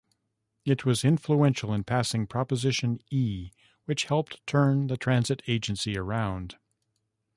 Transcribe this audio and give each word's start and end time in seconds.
It 0.65 0.83
was 0.83 1.05
influential 1.05 1.71
in 1.75 1.83
passing 1.83 2.25
Proposition 2.25 3.03
E, 3.11 3.51
which 3.85 4.05
helped 4.05 4.43
turn 4.47 4.87
the 4.87 4.97
transit 4.97 5.43
agency 5.45 5.95
around. 5.95 6.57